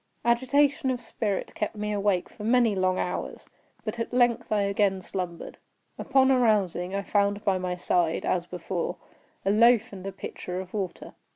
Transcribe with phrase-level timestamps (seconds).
[0.25, 3.45] Agitation of spirit kept me awake for many long hours,
[3.85, 5.59] but at length I again slumbered.
[5.99, 8.97] Upon arousing, I found by my side, as before,
[9.45, 11.13] a loaf and a pitcher of water.